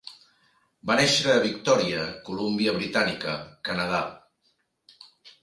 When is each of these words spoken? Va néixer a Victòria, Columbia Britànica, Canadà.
Va 0.91 0.95
néixer 0.99 1.29
a 1.33 1.43
Victòria, 1.43 2.07
Columbia 2.31 2.75
Britànica, 2.79 3.37
Canadà. 3.71 4.03